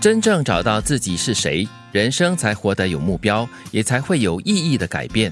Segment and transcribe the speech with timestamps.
[0.00, 5.30] 真正找到自己是谁，人生才活得有目标，也才会有意义的改变。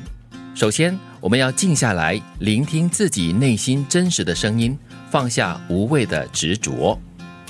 [0.54, 4.78] 首先，我们要静下来，聆听自己内心真实的声音，
[5.10, 7.00] 放下无谓的执着。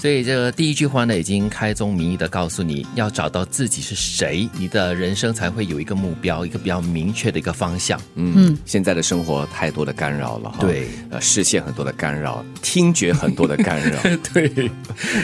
[0.00, 8.00] 所以，这个第一句话呢，已经开宗明义的告诉你要找到自己是谁，你的人生才会有一个目标，一个比较明确的一个方向。
[8.14, 14.00] 嗯，现在的生活太多的干扰了哈，对，呃，视线很多的干扰，听觉很多的干扰，
[14.32, 14.70] 对。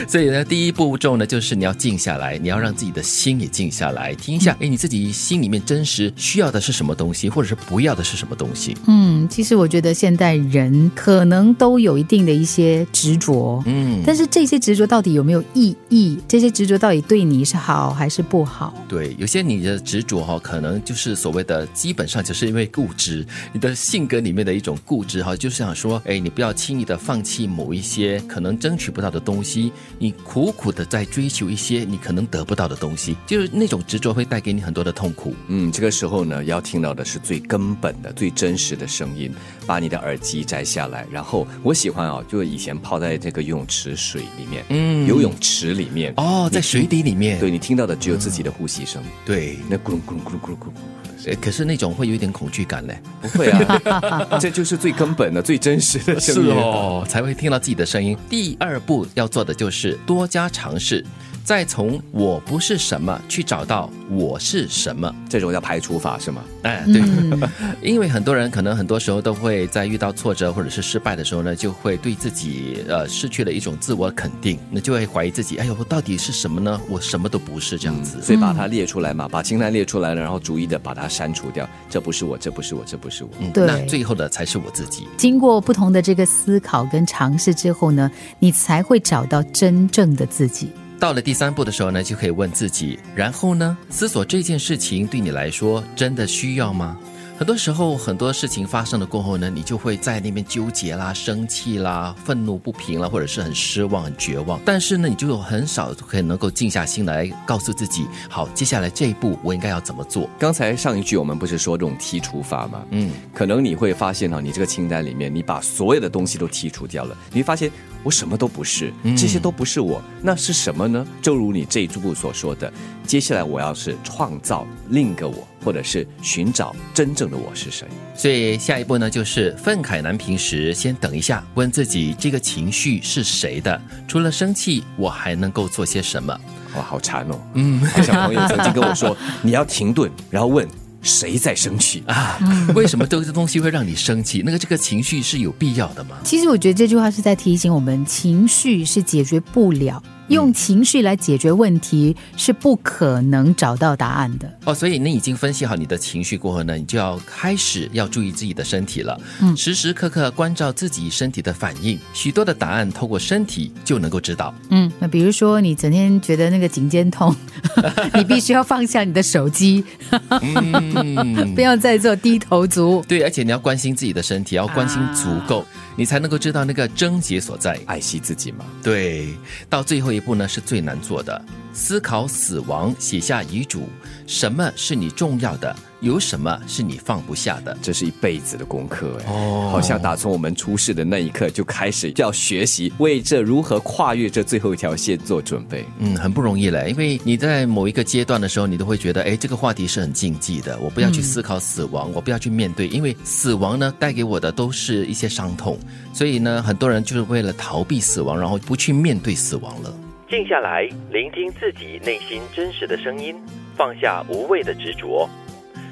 [0.09, 8.75] 所以呢，第一步骤呢，就是你要静下来，你要让自己的心也静下来，听一下，哎，你自己心里面真实需要的是什么东西，或者是不要的是什么东西。
[8.87, 14.59] 嗯，其实我觉得现代人可能都有一定的一些执着，嗯，但是这些。
[14.65, 16.17] 执着到底有没有意义？
[16.27, 18.73] 这些执着到底对你是好还是不好？
[18.89, 23.23] 对，有些你的执着哈，可能就是所谓的，基本上就是因为固执，
[23.53, 35.35] 你的性格里面的一种固执哈，就是想说，哎，你不要轻易的放弃某一些可能争取不到的东西，你苦苦的在追求一些你可能得不到的东西，就是那种执着会带给你很多的痛苦。
[35.47, 39.31] 嗯，这个时候呢，要听到的是最根本的、最真实的声音，
[39.67, 44.54] 把你的耳机摘下来，然后我喜欢啊，就以前泡在这个游泳池水里面。
[44.69, 56.51] 嗯，游泳池里面哦，在水底里面，对你听到的只有自己的呼吸声，对，那咕噜咕噜咕噜咕噜咕噜，可是那种会有一点恐惧感嘞，不会啊， 这就是最根本的、最真实的声音。
[56.51, 58.17] 哦，才会听到自己的声音。
[58.29, 61.03] 第二步要做的就是多加尝试。
[61.45, 66.43] 再从我不是什么去找到我是什么，这种叫排除法是吗？
[66.63, 66.99] 哎，对，
[67.87, 76.81] 因为很多人可能很多时候都会在遇到挫折或者是失败的时候呢，就会对自己呃失去了一种自我肯定，那就会怀疑自己，哎呦，我到底是什么呢？
[76.89, 85.07] 我什么都不是这样子，所以把它列出来嘛，把清单列出来了，然后逐一的把它删除掉，这不是我，这不是我，这不是我，对，那最后的才是我自己。
[85.15, 88.09] 经过不同的这个思考跟尝试之后呢，
[88.39, 90.71] 你才会找到真正的自己。
[90.99, 96.97] 到了第三步的时候呢，就可以问自己，然后呢，思索这件事情对你来说真的需要吗？
[97.37, 104.57] 很多时候，很多事情发生了过后呢，你就会在那边纠结啦、生气啦、愤怒不平啦，或者是很失望、很绝望。
[104.63, 110.29] 但是呢，你就有很少可以能够静下心来，告诉自己，好，接下来这一步我应该要怎么做？
[110.39, 112.85] 刚才上一句我们不是说这种剔除法吗？
[112.91, 117.69] 嗯，可能你会发现哈，你这个清单里面，你把所有的东西都剔除掉了，你会发现
[118.01, 121.05] 我什么都不是，这些都不是我，那是什么呢？
[121.21, 122.71] 正如你这一步所说的，
[123.05, 125.45] 接下来我要是创造另一个我。
[125.65, 133.79] 或者是寻找真正的我是谁，所以下一步呢，就是愤慨难平时，先等一下，问自己这个情绪是谁的？
[134.07, 136.37] 除了生气，我还能够做些什么？
[136.75, 137.39] 哇，好馋哦！
[137.53, 140.67] 嗯，小朋友曾经跟我说，你要停顿，然后问
[141.01, 142.39] 谁在生气啊？
[142.75, 144.41] 为什么这个东西会让你生气？
[144.45, 146.17] 那个这个情绪是有必要的吗？
[146.23, 150.01] 其实我觉得这句话是在提醒我们，情绪是解决不了。
[150.29, 164.51] 用情绪来解决问题是不可能找到答案的哦，所以你已经分析好你的情绪过后呢，你就要开始要注意自己的身体了，嗯，时时刻刻关照自己身体的反应，许多的答案透过身体就能够知道。
[164.71, 167.35] 嗯，那比如说你整天觉得那个颈肩痛，
[168.15, 169.83] 你必须要放下你的手机，
[171.53, 173.05] 不要再做低头族。
[173.07, 175.63] 对，而且你要关心自己的身体，要关心足够，
[175.95, 178.65] 你才能够知道那个症结所在，爱惜自己嘛。
[178.81, 179.27] 对，
[179.69, 180.14] 到最后。
[180.15, 181.39] 一步呢是最难做的，
[181.73, 183.87] 思考死亡，写下遗嘱，
[184.25, 185.75] 什么是你重要的？
[186.01, 187.75] 有什么是你放不下的？
[187.81, 195.83] 这是一辈子的功课哎，哦，好像打从我们出世的那一刻就开始要学习，为这如何跨越这最后一条线做准备。
[195.97, 205.79] 嗯，很不容易嘞，因为你在某一个阶段的时候，你都会觉得，哎，这个话题是很禁忌的，我不要去思考死亡，我不要去面对，因为死亡呢带给我的都是一些伤痛，
[206.13, 209.91] 所以呢，很多人就是为了逃避死亡，然后不去面对死亡了。
[210.27, 213.35] 静下来，聆听自己内心真实的声音，
[213.77, 215.29] 放下无谓的执着。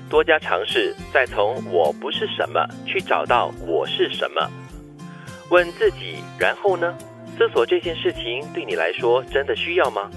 [0.09, 4.49] 多加尝试，再从我不是什么去找到我是什么。
[5.51, 6.95] 问自己，然后呢？
[7.37, 10.09] 思索这件事情对你来说真的需要吗？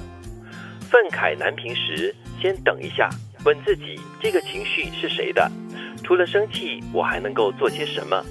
[0.91, 3.10] 愤慨难平时，先等一下。
[3.45, 5.51] 问自己，这个情绪是谁的？
[6.03, 8.24] 除了生气，我还能够做些什么？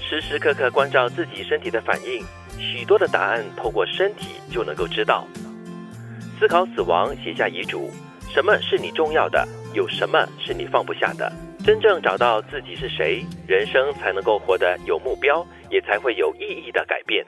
[0.00, 2.24] 时时刻刻关照自己身体的反应，
[2.58, 5.26] 许多的答案透过身体就能够知道。
[6.38, 7.90] 思考死亡，写下遗嘱。
[8.32, 9.46] 什么是你重要的？
[9.74, 11.32] 有什么是你放不下的？
[11.64, 17.24] 真正找到自己是谁，人生才能够活得有目标，也才会有意义的改变。